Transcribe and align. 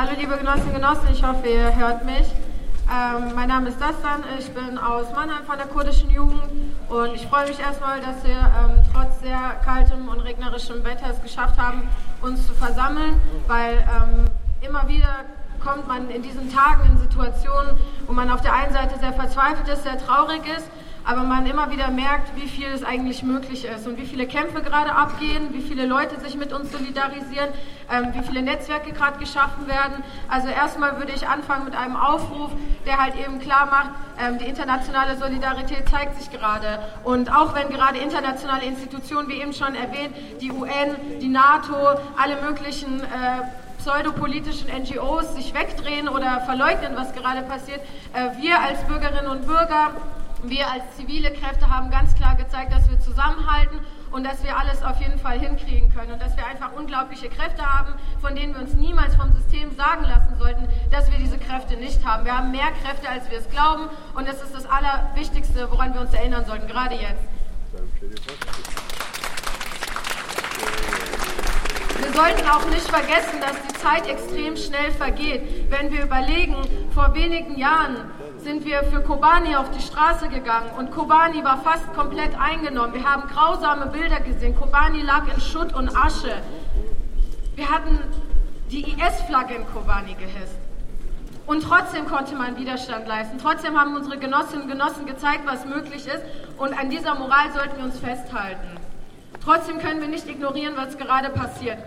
Hallo 0.00 0.12
liebe 0.16 0.36
Genossinnen 0.36 0.68
und 0.68 0.74
Genossen, 0.74 1.08
ich 1.10 1.24
hoffe, 1.24 1.48
ihr 1.48 1.74
hört 1.74 2.04
mich. 2.04 2.32
Ähm, 2.88 3.32
mein 3.34 3.48
Name 3.48 3.70
ist 3.70 3.80
Dastan, 3.80 4.22
ich 4.38 4.48
bin 4.54 4.78
aus 4.78 5.06
Mannheim 5.12 5.42
von 5.44 5.58
der 5.58 5.66
kurdischen 5.66 6.08
Jugend 6.08 6.40
und 6.88 7.16
ich 7.16 7.26
freue 7.26 7.48
mich 7.48 7.58
erstmal, 7.58 7.98
dass 7.98 8.22
wir 8.22 8.36
ähm, 8.36 8.80
trotz 8.92 9.18
sehr 9.18 9.56
kaltem 9.64 10.08
und 10.08 10.20
regnerischem 10.20 10.84
Wetter 10.84 11.10
es 11.10 11.20
geschafft 11.20 11.58
haben, 11.58 11.88
uns 12.22 12.46
zu 12.46 12.54
versammeln, 12.54 13.20
weil 13.48 13.78
ähm, 13.78 14.26
immer 14.60 14.86
wieder 14.86 15.24
kommt 15.58 15.88
man 15.88 16.08
in 16.10 16.22
diesen 16.22 16.48
Tagen 16.54 16.88
in 16.92 16.98
Situationen, 16.98 17.76
wo 18.06 18.12
man 18.12 18.30
auf 18.30 18.40
der 18.40 18.54
einen 18.54 18.72
Seite 18.72 19.00
sehr 19.00 19.14
verzweifelt 19.14 19.66
ist, 19.66 19.82
sehr 19.82 19.98
traurig 19.98 20.42
ist 20.46 20.70
aber 21.08 21.22
man 21.22 21.46
immer 21.46 21.70
wieder 21.70 21.88
merkt, 21.88 22.36
wie 22.36 22.46
viel 22.46 22.66
es 22.66 22.84
eigentlich 22.84 23.22
möglich 23.22 23.64
ist 23.64 23.86
und 23.86 23.96
wie 23.96 24.04
viele 24.04 24.26
Kämpfe 24.26 24.60
gerade 24.60 24.92
abgehen, 24.92 25.54
wie 25.54 25.62
viele 25.62 25.86
Leute 25.86 26.20
sich 26.20 26.36
mit 26.36 26.52
uns 26.52 26.70
solidarisieren, 26.70 27.48
ähm, 27.90 28.12
wie 28.12 28.22
viele 28.22 28.42
Netzwerke 28.42 28.92
gerade 28.92 29.18
geschaffen 29.18 29.66
werden. 29.66 30.04
Also 30.28 30.48
erstmal 30.48 30.98
würde 30.98 31.12
ich 31.12 31.26
anfangen 31.26 31.64
mit 31.64 31.74
einem 31.74 31.96
Aufruf, 31.96 32.50
der 32.84 32.98
halt 32.98 33.14
eben 33.16 33.38
klar 33.38 33.64
macht, 33.70 33.90
ähm, 34.20 34.36
die 34.36 34.44
internationale 34.44 35.16
Solidarität 35.16 35.88
zeigt 35.88 36.20
sich 36.20 36.30
gerade. 36.30 36.78
Und 37.04 37.34
auch 37.34 37.54
wenn 37.54 37.70
gerade 37.70 37.96
internationale 37.96 38.66
Institutionen, 38.66 39.30
wie 39.30 39.40
eben 39.40 39.54
schon 39.54 39.74
erwähnt, 39.74 40.14
die 40.42 40.52
UN, 40.52 40.94
die 41.22 41.28
NATO, 41.28 41.74
alle 42.18 42.36
möglichen 42.42 43.00
äh, 43.00 43.06
pseudopolitischen 43.78 44.68
NGOs 44.68 45.34
sich 45.34 45.54
wegdrehen 45.54 46.06
oder 46.06 46.42
verleugnen, 46.42 46.96
was 46.96 47.14
gerade 47.14 47.40
passiert, 47.44 47.80
äh, 48.12 48.42
wir 48.42 48.60
als 48.60 48.84
Bürgerinnen 48.84 49.28
und 49.28 49.46
Bürger 49.46 49.92
wir 50.42 50.70
als 50.70 50.96
zivile 50.96 51.32
Kräfte 51.32 51.68
haben 51.68 51.90
ganz 51.90 52.14
klar 52.14 52.36
gezeigt, 52.36 52.72
dass 52.72 52.88
wir 52.88 53.00
zusammenhalten 53.00 53.80
und 54.10 54.24
dass 54.24 54.42
wir 54.44 54.56
alles 54.56 54.82
auf 54.82 55.00
jeden 55.00 55.18
Fall 55.18 55.38
hinkriegen 55.38 55.92
können 55.92 56.12
und 56.12 56.22
dass 56.22 56.36
wir 56.36 56.46
einfach 56.46 56.72
unglaubliche 56.72 57.28
Kräfte 57.28 57.64
haben, 57.64 57.94
von 58.20 58.34
denen 58.34 58.54
wir 58.54 58.62
uns 58.62 58.74
niemals 58.74 59.16
vom 59.16 59.32
System 59.32 59.74
sagen 59.76 60.04
lassen 60.04 60.38
sollten, 60.38 60.68
dass 60.90 61.10
wir 61.10 61.18
diese 61.18 61.38
Kräfte 61.38 61.76
nicht 61.76 62.04
haben. 62.04 62.24
Wir 62.24 62.36
haben 62.36 62.50
mehr 62.52 62.70
Kräfte, 62.82 63.08
als 63.08 63.28
wir 63.30 63.38
es 63.38 63.50
glauben 63.50 63.88
und 64.14 64.28
das 64.28 64.42
ist 64.42 64.54
das 64.54 64.66
Allerwichtigste, 64.66 65.70
woran 65.70 65.92
wir 65.92 66.00
uns 66.00 66.14
erinnern 66.14 66.44
sollten, 66.46 66.68
gerade 66.68 66.94
jetzt. 66.94 67.24
Wir 72.00 72.12
sollten 72.12 72.48
auch 72.48 72.64
nicht 72.70 72.88
vergessen, 72.88 73.40
dass 73.40 73.56
die 73.68 73.74
Zeit 73.74 74.06
extrem 74.06 74.56
schnell 74.56 74.92
vergeht. 74.92 75.70
Wenn 75.70 75.90
wir 75.90 76.04
überlegen, 76.04 76.56
vor 76.94 77.12
wenigen 77.14 77.58
Jahren 77.58 78.10
sind 78.48 78.64
wir 78.64 78.82
für 78.84 79.02
Kobani 79.02 79.56
auf 79.56 79.70
die 79.72 79.82
Straße 79.82 80.30
gegangen 80.30 80.70
und 80.78 80.90
Kobani 80.90 81.44
war 81.44 81.58
fast 81.58 81.92
komplett 81.92 82.30
eingenommen. 82.40 82.94
Wir 82.94 83.04
haben 83.04 83.28
grausame 83.28 83.88
Bilder 83.88 84.20
gesehen. 84.20 84.56
Kobani 84.56 85.02
lag 85.02 85.24
in 85.30 85.38
Schutt 85.38 85.74
und 85.74 85.94
Asche. 85.94 86.32
Wir 87.56 87.68
hatten 87.68 87.98
die 88.70 88.84
IS-Flagge 88.84 89.54
in 89.54 89.66
Kobani 89.66 90.14
gehisst. 90.14 90.56
Und 91.44 91.62
trotzdem 91.62 92.06
konnte 92.06 92.36
man 92.36 92.56
Widerstand 92.56 93.06
leisten. 93.06 93.36
Trotzdem 93.36 93.78
haben 93.78 93.94
unsere 93.94 94.16
Genossinnen 94.16 94.62
und 94.62 94.70
Genossen 94.70 95.04
gezeigt, 95.04 95.42
was 95.44 95.66
möglich 95.66 96.06
ist. 96.06 96.22
Und 96.56 96.72
an 96.72 96.88
dieser 96.88 97.16
Moral 97.16 97.52
sollten 97.52 97.76
wir 97.76 97.84
uns 97.84 98.00
festhalten. 98.00 98.78
Trotzdem 99.44 99.78
können 99.78 100.00
wir 100.00 100.08
nicht 100.08 100.26
ignorieren, 100.26 100.72
was 100.74 100.96
gerade 100.96 101.28
passiert. 101.28 101.80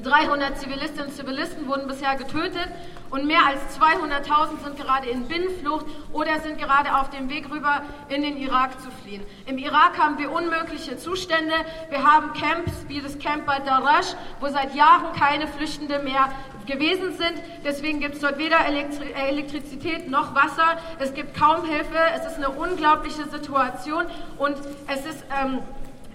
300 0.00 0.58
Zivilistinnen 0.58 1.06
und 1.06 1.14
Zivilisten 1.14 1.68
wurden 1.68 1.86
bisher 1.86 2.16
getötet 2.16 2.68
und 3.10 3.26
mehr 3.26 3.44
als 3.46 3.60
200.000 3.78 4.64
sind 4.64 4.76
gerade 4.78 5.08
in 5.08 5.28
Binnenflucht 5.28 5.84
oder 6.12 6.40
sind 6.40 6.58
gerade 6.58 6.96
auf 6.96 7.10
dem 7.10 7.28
Weg 7.28 7.50
rüber 7.50 7.82
in 8.08 8.22
den 8.22 8.38
Irak 8.38 8.80
zu 8.80 8.90
fliehen. 9.02 9.22
Im 9.46 9.58
Irak 9.58 9.98
haben 9.98 10.18
wir 10.18 10.32
unmögliche 10.32 10.96
Zustände. 10.96 11.54
Wir 11.90 12.02
haben 12.04 12.32
Camps 12.32 12.72
wie 12.88 13.00
das 13.02 13.18
Camp 13.18 13.44
Badarash, 13.44 14.14
wo 14.40 14.48
seit 14.48 14.74
Jahren 14.74 15.12
keine 15.18 15.46
Flüchtende 15.46 15.98
mehr 15.98 16.30
gewesen 16.66 17.16
sind. 17.18 17.34
Deswegen 17.64 18.00
gibt 18.00 18.14
es 18.14 18.20
dort 18.20 18.38
weder 18.38 18.64
Elektri 18.64 19.12
Elektrizität 19.12 20.10
noch 20.10 20.34
Wasser. 20.34 20.78
Es 20.98 21.12
gibt 21.12 21.38
kaum 21.38 21.66
Hilfe. 21.66 21.98
Es 22.14 22.26
ist 22.26 22.36
eine 22.36 22.48
unglaubliche 22.50 23.24
Situation 23.28 24.06
und 24.38 24.56
es 24.86 25.04
ist 25.04 25.24
ähm, 25.42 25.58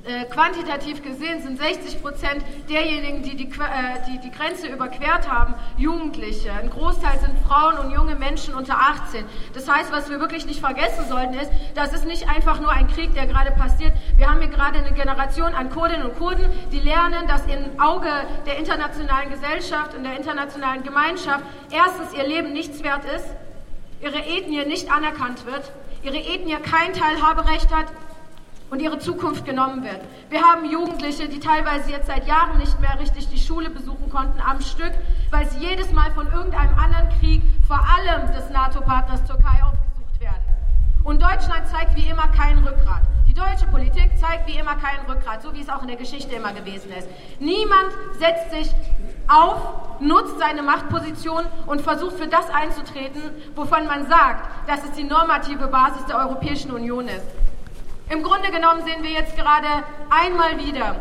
äh, 0.05 0.25
quantitativ 0.25 1.03
gesehen 1.03 1.41
sind 1.41 1.57
60 1.57 2.01
Prozent 2.01 2.43
derjenigen, 2.69 3.23
die 3.23 3.35
die, 3.35 3.45
äh, 3.45 3.99
die 4.07 4.19
die 4.19 4.31
Grenze 4.31 4.67
überquert 4.67 5.29
haben, 5.29 5.53
Jugendliche. 5.77 6.51
Ein 6.51 6.69
Großteil 6.69 7.19
sind 7.19 7.37
Frauen 7.47 7.77
und 7.77 7.91
junge 7.91 8.15
Menschen 8.15 8.53
unter 8.53 8.75
18. 8.79 9.25
Das 9.53 9.67
heißt, 9.67 9.91
was 9.91 10.09
wir 10.09 10.19
wirklich 10.19 10.45
nicht 10.45 10.59
vergessen 10.59 11.05
sollten, 11.09 11.33
ist, 11.33 11.51
das 11.75 11.93
ist 11.93 12.05
nicht 12.05 12.29
einfach 12.29 12.59
nur 12.59 12.71
ein 12.71 12.87
Krieg, 12.87 13.13
der 13.15 13.27
gerade 13.27 13.51
passiert. 13.51 13.93
Wir 14.15 14.29
haben 14.29 14.39
hier 14.39 14.49
gerade 14.49 14.79
eine 14.79 14.93
Generation 14.93 15.53
an 15.53 15.69
Kurdinnen 15.69 16.03
und 16.03 16.17
Kurden, 16.17 16.45
die 16.71 16.79
lernen, 16.79 17.27
dass 17.27 17.45
im 17.45 17.79
Auge 17.79 18.09
der 18.45 18.57
internationalen 18.57 19.29
Gesellschaft 19.29 19.93
und 19.95 20.03
der 20.03 20.17
internationalen 20.17 20.83
Gemeinschaft 20.83 21.43
erstens 21.71 22.13
ihr 22.13 22.27
Leben 22.27 22.53
nichts 22.53 22.83
wert 22.83 23.03
ist, 23.05 23.25
ihre 24.01 24.19
Ethnie 24.19 24.65
nicht 24.65 24.91
anerkannt 24.91 25.45
wird, 25.45 25.71
ihre 26.03 26.17
Ethnie 26.17 26.55
kein 26.57 26.93
Teilhaberecht 26.93 27.73
hat, 27.75 27.87
und 28.69 28.81
ihre 28.81 28.99
Zukunft 28.99 29.45
genommen 29.45 29.83
wird. 29.83 30.01
Wir 30.29 30.41
haben 30.41 30.69
Jugendliche, 30.69 31.27
die 31.27 31.39
teilweise 31.39 31.91
jetzt 31.91 32.07
seit 32.07 32.27
Jahren 32.27 32.57
nicht 32.57 32.79
mehr 32.79 32.99
richtig 32.99 33.29
die 33.29 33.39
Schule 33.39 33.69
besuchen 33.69 34.09
konnten 34.09 34.41
am 34.41 34.61
Stück, 34.61 34.91
weil 35.31 35.49
sie 35.49 35.59
jedes 35.59 35.91
Mal 35.91 36.11
von 36.11 36.27
irgendeinem 36.31 36.77
anderen 36.77 37.09
Krieg, 37.19 37.41
vor 37.67 37.79
allem 37.79 38.31
des 38.33 38.49
NATO-Partners 38.49 39.23
Türkei, 39.25 39.63
aufgesucht 39.63 40.19
werden. 40.19 40.43
Und 41.03 41.21
Deutschland 41.21 41.67
zeigt 41.67 41.95
wie 41.95 42.09
immer 42.09 42.27
kein 42.29 42.57
Rückgrat. 42.59 43.01
Die 43.27 43.33
deutsche 43.33 43.67
Politik 43.67 44.09
zeigt 44.17 44.47
wie 44.47 44.57
immer 44.57 44.75
kein 44.75 44.99
Rückgrat, 45.07 45.41
so 45.43 45.53
wie 45.53 45.61
es 45.61 45.69
auch 45.69 45.81
in 45.81 45.87
der 45.87 45.97
Geschichte 45.97 46.35
immer 46.35 46.53
gewesen 46.53 46.91
ist. 46.91 47.07
Niemand 47.39 47.91
setzt 48.19 48.51
sich 48.51 48.75
auf, 49.27 49.99
nutzt 49.99 50.39
seine 50.39 50.63
Machtposition 50.63 51.45
und 51.67 51.81
versucht 51.81 52.17
für 52.17 52.27
das 52.27 52.49
einzutreten, 52.49 53.21
wovon 53.55 53.85
man 53.85 54.07
sagt, 54.07 54.49
dass 54.67 54.83
es 54.83 54.91
die 54.93 55.03
normative 55.03 55.67
Basis 55.67 56.05
der 56.05 56.17
Europäischen 56.17 56.71
Union 56.71 57.07
ist. 57.07 57.25
Im 58.09 58.23
Grunde 58.23 58.51
genommen 58.51 58.83
sehen 58.85 59.03
wir 59.03 59.11
jetzt 59.11 59.35
gerade 59.35 59.67
einmal 60.09 60.57
wieder, 60.59 60.95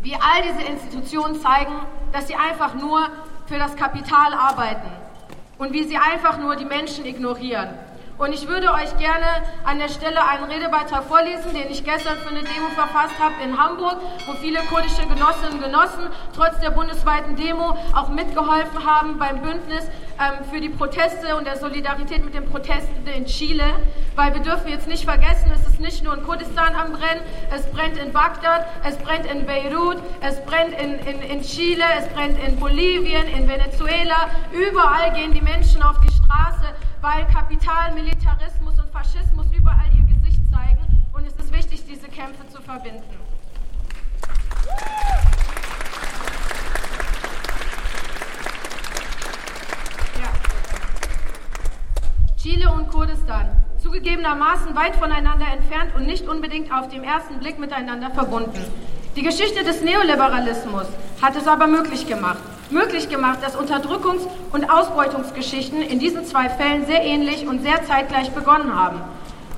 wie 0.00 0.14
all 0.14 0.42
diese 0.42 0.66
Institutionen 0.66 1.40
zeigen, 1.40 1.74
dass 2.12 2.26
sie 2.26 2.36
einfach 2.36 2.74
nur 2.74 3.06
für 3.46 3.58
das 3.58 3.76
Kapital 3.76 4.32
arbeiten 4.32 4.90
und 5.58 5.72
wie 5.72 5.84
sie 5.84 5.98
einfach 5.98 6.38
nur 6.38 6.56
die 6.56 6.64
Menschen 6.64 7.04
ignorieren. 7.04 7.68
Und 8.18 8.32
ich 8.32 8.48
würde 8.48 8.72
euch 8.72 8.96
gerne 8.98 9.26
an 9.64 9.78
der 9.78 9.88
Stelle 9.88 10.26
einen 10.26 10.44
Redebeitrag 10.44 11.04
vorlesen, 11.04 11.54
den 11.54 11.70
ich 11.70 11.84
gestern 11.84 12.16
für 12.18 12.30
eine 12.30 12.40
Demo 12.40 12.68
verfasst 12.74 13.14
habe 13.20 13.34
in 13.44 13.56
Hamburg, 13.56 13.96
wo 14.26 14.32
viele 14.34 14.58
kurdische 14.62 15.06
Genossinnen 15.06 15.54
und 15.54 15.62
Genossen 15.62 16.10
trotz 16.34 16.58
der 16.58 16.70
bundesweiten 16.70 17.36
Demo 17.36 17.78
auch 17.94 18.08
mitgeholfen 18.08 18.84
haben 18.84 19.18
beim 19.18 19.40
Bündnis 19.40 19.84
ähm, 20.18 20.44
für 20.50 20.60
die 20.60 20.68
Proteste 20.68 21.36
und 21.36 21.46
der 21.46 21.58
Solidarität 21.58 22.24
mit 22.24 22.34
den 22.34 22.44
Protesten 22.44 23.06
in 23.06 23.24
Chile. 23.26 23.64
Weil 24.16 24.34
wir 24.34 24.42
dürfen 24.42 24.68
jetzt 24.68 24.88
nicht 24.88 25.04
vergessen, 25.04 25.52
es 25.54 25.64
ist 25.68 25.78
nicht 25.78 26.02
nur 26.02 26.14
in 26.14 26.24
Kurdistan 26.24 26.74
am 26.74 26.92
Brennen, 26.92 27.22
es 27.54 27.64
brennt 27.70 27.98
in 27.98 28.12
Bagdad, 28.12 28.66
es 28.84 28.96
brennt 28.96 29.26
in 29.26 29.46
Beirut, 29.46 29.98
es 30.22 30.44
brennt 30.44 30.74
in, 30.80 30.98
in, 31.06 31.22
in 31.22 31.42
Chile, 31.42 31.84
es 31.96 32.08
brennt 32.08 32.36
in 32.44 32.58
Bolivien, 32.58 33.28
in 33.28 33.46
Venezuela. 33.46 34.28
Überall 34.50 35.12
gehen 35.12 35.32
die 35.32 35.40
Menschen 35.40 35.80
auf 35.84 36.00
die 36.00 36.12
Straße 36.12 36.74
weil 37.00 37.26
Kapital, 37.26 37.94
Militarismus 37.94 38.78
und 38.78 38.90
Faschismus 38.90 39.46
überall 39.56 39.86
ihr 39.96 40.14
Gesicht 40.14 40.40
zeigen. 40.50 41.04
Und 41.12 41.26
es 41.26 41.34
ist 41.34 41.52
wichtig, 41.52 41.84
diese 41.86 42.08
Kämpfe 42.08 42.46
zu 42.48 42.60
verbinden. 42.60 43.02
Ja. 50.20 50.30
Chile 52.36 52.72
und 52.72 52.88
Kurdistan, 52.88 53.50
zugegebenermaßen 53.80 54.74
weit 54.74 54.96
voneinander 54.96 55.46
entfernt 55.52 55.94
und 55.94 56.06
nicht 56.06 56.26
unbedingt 56.26 56.72
auf 56.72 56.88
den 56.88 57.04
ersten 57.04 57.38
Blick 57.38 57.58
miteinander 57.58 58.10
verbunden. 58.10 58.64
Die 59.14 59.22
Geschichte 59.22 59.64
des 59.64 59.82
Neoliberalismus 59.82 60.86
hat 61.22 61.36
es 61.36 61.46
aber 61.46 61.66
möglich 61.66 62.06
gemacht 62.06 62.38
möglich 62.70 63.08
gemacht, 63.08 63.38
dass 63.42 63.56
Unterdrückungs- 63.56 64.26
und 64.52 64.70
Ausbeutungsgeschichten 64.70 65.82
in 65.82 65.98
diesen 65.98 66.24
zwei 66.24 66.48
Fällen 66.48 66.86
sehr 66.86 67.04
ähnlich 67.04 67.46
und 67.46 67.62
sehr 67.62 67.84
zeitgleich 67.84 68.30
begonnen 68.30 68.74
haben. 68.74 69.00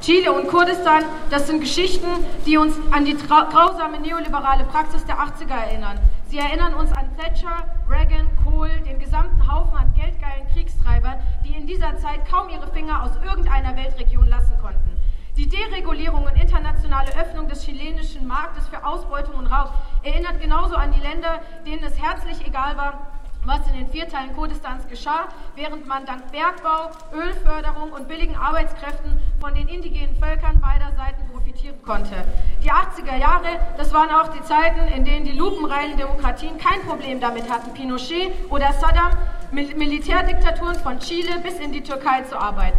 Chile 0.00 0.32
und 0.32 0.48
Kurdistan, 0.48 1.04
das 1.28 1.46
sind 1.46 1.60
Geschichten, 1.60 2.06
die 2.46 2.56
uns 2.56 2.74
an 2.90 3.04
die 3.04 3.14
grausame 3.14 4.00
neoliberale 4.00 4.64
Praxis 4.64 5.04
der 5.04 5.18
80er 5.18 5.54
erinnern. 5.54 5.98
Sie 6.26 6.38
erinnern 6.38 6.72
uns 6.74 6.90
an 6.92 7.04
Thatcher, 7.18 7.64
Reagan, 7.88 8.26
Kohl, 8.42 8.70
den 8.86 8.98
gesamten 8.98 9.52
Haufen 9.52 9.76
an 9.76 9.92
geldgeilen 9.94 10.46
Kriegstreibern, 10.54 11.18
die 11.44 11.54
in 11.54 11.66
dieser 11.66 11.98
Zeit 11.98 12.26
kaum 12.30 12.48
ihre 12.48 12.66
Finger 12.72 13.02
aus 13.02 13.10
irgendeiner 13.22 13.76
Weltregion 13.76 14.26
lassen 14.26 14.56
konnten. 14.62 14.96
Die 15.36 15.48
Deregulierung 15.48 16.24
und 16.24 16.36
internationale 16.40 17.10
Öffnung 17.16 17.48
des 17.48 17.64
chilenischen 17.64 18.26
Marktes 18.26 18.68
für 18.68 18.84
Ausbeutung 18.84 19.34
und 19.36 19.46
Raub 19.46 19.72
erinnert 20.02 20.40
genauso 20.40 20.76
an 20.76 20.92
die 20.92 21.00
Länder, 21.00 21.40
denen 21.66 21.82
es 21.84 22.00
herzlich 22.00 22.46
egal 22.46 22.76
war, 22.76 23.09
was 23.44 23.66
in 23.68 23.74
den 23.74 23.88
vier 23.88 24.08
Teilen 24.08 24.34
Kurdistans 24.34 24.86
geschah, 24.88 25.28
während 25.56 25.86
man 25.86 26.04
dank 26.04 26.30
Bergbau, 26.30 26.90
Ölförderung 27.12 27.92
und 27.92 28.08
billigen 28.08 28.36
Arbeitskräften 28.36 29.20
von 29.40 29.54
den 29.54 29.68
indigenen 29.68 30.14
Völkern 30.16 30.60
beider 30.60 30.92
Seiten 30.96 31.28
profitieren 31.32 31.80
konnte. 31.82 32.24
Die 32.62 32.70
80er 32.70 33.16
Jahre, 33.16 33.58
das 33.76 33.92
waren 33.92 34.10
auch 34.10 34.28
die 34.28 34.42
Zeiten, 34.42 34.86
in 34.88 35.04
denen 35.04 35.24
die 35.24 35.32
lupenreinen 35.32 35.96
Demokratien 35.96 36.58
kein 36.58 36.80
Problem 36.82 37.20
damit 37.20 37.50
hatten, 37.50 37.72
Pinochet 37.72 38.32
oder 38.50 38.72
Saddam 38.74 39.12
Mil 39.52 39.74
Militärdiktaturen 39.74 40.76
von 40.76 41.00
Chile 41.00 41.40
bis 41.42 41.58
in 41.58 41.72
die 41.72 41.82
Türkei 41.82 42.22
zu 42.22 42.38
arbeiten. 42.38 42.78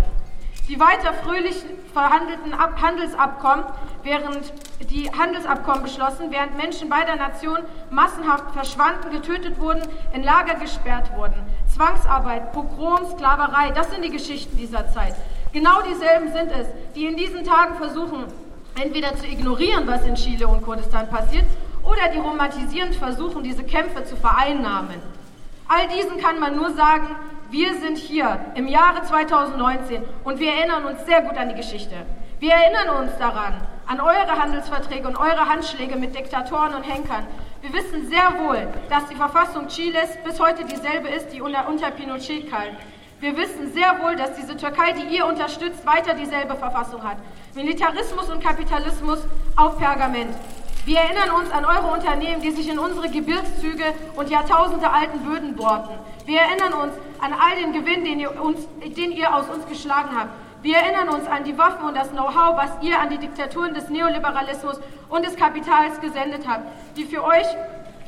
Die 0.70 0.80
weiter 0.80 1.14
fröhlich 1.14 1.56
verhandelten 1.92 2.54
Ab 2.54 2.82
Handelsabkommen, 2.82 3.66
während 4.04 4.54
die 4.90 5.12
Handelsabkommen 5.12 5.84
beschlossen, 5.84 6.32
während 6.32 6.58
Menschen 6.58 6.90
beider 6.90 7.16
Nationen 7.16 7.64
massenhaft 7.90 8.52
verschwanden, 8.54 9.12
getötet 9.12 9.60
wurden, 9.60 9.82
in 10.14 10.24
Lager 10.24 10.56
gesperrt 10.56 11.12
wurden. 11.16 11.36
Zwangsarbeit, 11.74 12.52
Pogrom, 12.54 13.00
Sklaverei, 13.14 13.72
das 13.72 13.92
sind 13.92 14.04
die 14.04 14.10
Geschichten 14.10 14.58
dieser 14.58 14.92
Zeit. 14.92 15.16
Genau 15.54 15.82
dieselben 15.82 16.32
sind 16.32 16.52
es, 16.52 16.68
die 16.96 17.06
in 17.06 17.18
diesen 17.18 17.44
Tagen 17.44 17.76
versuchen, 17.76 18.26
entweder 18.82 19.16
zu 19.16 19.28
ignorieren, 19.28 19.86
was 19.88 20.06
in 20.06 20.16
Chile 20.16 20.48
und 20.48 20.62
Kurdistan 20.62 21.10
passiert, 21.10 21.46
oder 21.84 22.10
die 22.14 22.20
romantisierend 22.20 22.96
versuchen, 22.96 23.44
diese 23.44 23.64
Kämpfe 23.64 24.04
zu 24.06 24.16
vereinnahmen. 24.16 25.02
All 25.68 25.88
diesen 25.88 26.20
kann 26.20 26.40
man 26.40 26.56
nur 26.56 26.72
sagen, 26.72 27.16
wir 27.50 27.74
sind 27.76 27.98
hier 27.98 28.40
im 28.56 28.68
Jahre 28.68 29.04
2019 29.04 30.04
und 30.24 30.40
wir 30.40 30.54
erinnern 30.54 30.86
uns 30.86 31.06
sehr 31.06 31.22
gut 31.22 31.38
an 31.38 31.50
die 31.50 31.56
Geschichte. 31.56 31.96
Wir 32.40 32.54
erinnern 32.54 33.04
uns 33.04 33.18
daran, 33.18 33.54
an 33.88 34.00
eure 34.00 34.40
Handelsverträge 34.40 35.08
und 35.08 35.18
eure 35.18 35.48
Handschläge 35.48 35.96
mit 35.96 36.16
Diktatoren 36.16 36.74
und 36.74 36.84
Henkern. 36.84 37.26
Wir 37.62 37.74
wissen 37.74 38.10
sehr 38.10 38.34
wohl, 38.40 38.68
dass 38.90 39.08
die 39.08 39.16
Verfassung 39.16 39.68
Chiles 39.68 40.18
bis 40.24 40.40
heute 40.40 40.66
dieselbe 40.66 41.10
ist, 41.10 41.30
die 41.30 41.42
unter, 41.42 41.68
unter 41.68 41.92
Pinochet 41.92 42.50
galt. 42.50 42.74
Wir 43.20 43.38
wissen 43.38 43.72
sehr 43.72 44.00
wohl, 44.02 44.16
dass 44.16 44.34
diese 44.36 44.58
Türkei, 44.58 44.94
die 44.94 45.16
ihr 45.16 45.28
unterstützt, 45.28 45.86
weiter 45.86 46.16
dieselbe 46.16 46.56
Verfassung 46.56 47.04
hat. 47.04 47.18
Militarismus 47.54 48.30
und 48.30 48.44
Kapitalismus 48.44 49.20
auf 49.56 49.78
Pergament. 49.78 50.36
Wir 50.86 50.98
erinnern 50.98 51.30
uns 51.40 51.52
an 51.52 51.64
eure 51.64 51.94
Unternehmen, 51.94 52.42
die 52.42 52.50
sich 52.50 52.68
in 52.68 52.80
unsere 52.80 53.08
Gebirgszüge 53.10 53.94
und 54.16 54.32
Jahrtausende 54.32 54.90
alten 54.90 55.20
Böden 55.20 55.56
bohrten. 55.56 55.94
Wir 56.26 56.40
erinnern 56.42 56.74
uns 56.74 56.94
an 57.20 57.34
all 57.34 57.56
den 57.62 57.74
Gewinn, 57.74 58.04
den 58.04 58.20
ihr, 58.20 58.42
uns, 58.42 58.68
den 58.84 59.12
ihr 59.12 59.36
aus 59.36 59.46
uns 59.50 59.68
geschlagen 59.68 60.10
habt. 60.18 60.32
Wir 60.62 60.78
erinnern 60.78 61.10
uns 61.10 61.28
an 61.28 61.44
die 61.44 61.58
Waffen 61.58 61.88
und 61.88 61.98
das 61.98 62.12
Know-how, 62.12 62.56
was 62.56 62.70
ihr 62.84 63.00
an 63.00 63.10
die 63.10 63.18
Diktaturen 63.18 63.74
des 63.74 63.90
Neoliberalismus 63.90 64.80
und 65.10 65.26
des 65.26 65.36
Kapitals 65.36 66.00
gesendet 66.00 66.48
habt, 66.48 66.68
die 66.96 67.04
für 67.04 67.24
euch 67.24 67.48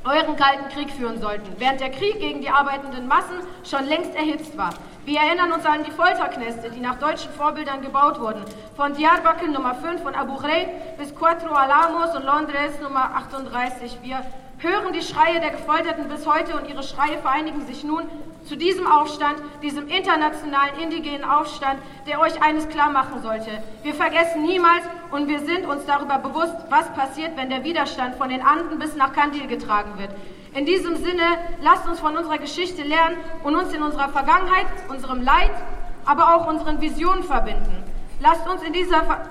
euren 0.03 0.35
kalten 0.35 0.69
Krieg 0.69 0.91
führen 0.91 1.19
sollten, 1.19 1.49
während 1.57 1.79
der 1.79 1.89
Krieg 1.89 2.19
gegen 2.19 2.41
die 2.41 2.49
arbeitenden 2.49 3.07
Massen 3.07 3.39
schon 3.63 3.85
längst 3.85 4.13
erhitzt 4.13 4.55
war. 4.55 4.69
Wir 5.03 5.21
erinnern 5.21 5.51
uns 5.51 5.65
an 5.65 5.83
die 5.83 5.91
Folterknäste, 5.91 6.69
die 6.69 6.79
nach 6.79 6.99
deutschen 6.99 7.31
Vorbildern 7.31 7.81
gebaut 7.81 8.19
wurden, 8.19 8.45
von 8.75 8.93
Diyarbakir 8.93 9.47
Nummer 9.47 9.73
5 9.73 10.03
von 10.03 10.13
Abu 10.13 10.35
Ghraib 10.37 10.97
bis 10.99 11.15
Cuatro 11.15 11.55
Alamos 11.55 12.15
und 12.15 12.23
Londres 12.23 12.79
Nummer 12.81 13.15
38. 13.15 13.97
Wir 14.03 14.23
hören 14.59 14.93
die 14.93 15.01
Schreie 15.01 15.39
der 15.39 15.51
Gefolterten 15.51 16.07
bis 16.07 16.25
heute 16.25 16.55
und 16.57 16.69
ihre 16.69 16.83
Schreie 16.83 17.17
vereinigen 17.17 17.65
sich 17.65 17.83
nun 17.83 18.03
zu 18.45 18.55
diesem 18.57 18.87
Aufstand, 18.87 19.35
diesem 19.61 19.87
internationalen 19.87 20.77
indigenen 20.81 21.23
Aufstand, 21.23 21.79
der 22.07 22.19
euch 22.19 22.41
eines 22.41 22.67
klar 22.69 22.89
machen 22.89 23.21
sollte. 23.21 23.49
Wir 23.83 23.93
vergessen 23.93 24.43
niemals 24.43 24.83
und 25.11 25.27
wir 25.27 25.39
sind 25.39 25.65
uns 25.65 25.85
darüber 25.85 26.17
bewusst, 26.17 26.55
was 26.69 26.91
passiert, 26.93 27.37
wenn 27.37 27.49
der 27.49 27.63
Widerstand 27.63 28.15
von 28.15 28.29
den 28.29 28.41
Anden 28.41 28.79
bis 28.79 28.95
nach 28.95 29.13
Kandil 29.13 29.47
getragen 29.47 29.97
wird. 29.97 30.11
In 30.55 30.65
diesem 30.65 30.95
Sinne, 30.97 31.23
lasst 31.61 31.87
uns 31.87 31.99
von 31.99 32.15
unserer 32.15 32.37
Geschichte 32.37 32.83
lernen 32.83 33.17
und 33.43 33.55
uns 33.55 33.73
in 33.73 33.81
unserer 33.81 34.09
Vergangenheit, 34.09 34.67
unserem 34.89 35.23
Leid, 35.23 35.51
aber 36.05 36.35
auch 36.35 36.47
unseren 36.47 36.79
Visionen 36.81 37.23
verbinden. 37.23 37.83
Lasst 38.19 38.47
uns 38.47 38.61
in 38.61 38.73
dieser 38.73 39.03
Ver 39.03 39.25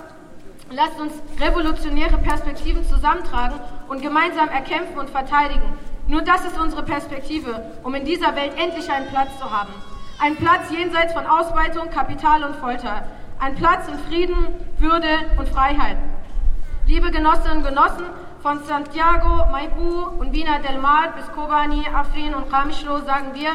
Lasst 0.75 0.99
uns 0.99 1.13
revolutionäre 1.39 2.17
Perspektiven 2.17 2.83
zusammentragen 2.89 3.61
und 3.89 4.01
gemeinsam 4.01 4.49
erkämpfen 4.49 4.99
und 4.99 5.11
verteidigen. 5.11 5.79
Nur 6.09 6.23
das 6.23 6.47
ist 6.47 6.59
unsere 6.59 6.83
Perspektive, 6.83 7.63
um 7.83 7.95
in 7.95 8.07
dieser 8.07 8.35
Welt 8.37 8.53
endlich 8.57 8.91
einen 8.91 9.09
Platz 9.09 9.39
zu 9.39 9.51
haben. 9.51 9.73
Ein 10.19 10.37
Platz 10.37 10.71
jenseits 10.71 11.13
von 11.13 11.27
Ausbeutung, 11.27 11.91
Kapital 11.91 12.45
und 12.45 12.57
Folter. 12.57 13.05
Ein 13.39 13.55
Platz 13.55 13.87
in 13.89 13.99
Frieden, 14.09 14.47
Würde 14.79 15.09
und 15.37 15.49
Freiheit. 15.51 15.99
Liebe 16.87 17.11
Genossinnen 17.11 17.59
und 17.59 17.65
Genossen, 17.65 18.07
von 18.43 18.65
Santiago, 18.65 19.47
Maipú 19.53 20.19
und 20.19 20.33
Vina 20.33 20.59
del 20.59 20.79
Mar 20.79 21.13
bis 21.15 21.31
Kobani, 21.33 21.87
Afrin 21.95 22.35
und 22.35 22.51
Kamishlo 22.51 22.99
sagen 23.01 23.35
wir, 23.35 23.51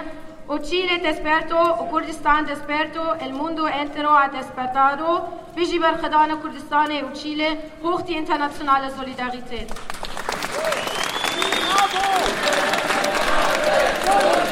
O 0.50 0.60
Chile 0.60 1.00
desperto, 1.00 1.58
o 1.58 1.88
Kurdistan 1.88 2.46
desperto, 2.46 3.16
el 3.20 3.34
mundo 3.34 3.68
entero 3.68 4.16
ha 4.18 4.30
despertado. 4.30 5.28
Vigi 5.54 5.78
ber 5.78 6.00
Khadana 6.00 6.38
Kurdistan 6.38 6.90
e 6.92 7.04
Chile, 7.14 7.72
hoch 7.84 8.04
die 8.04 8.16
internationale 8.16 8.90
Solidarität. 8.92 9.70
Bravo! 14.06 14.47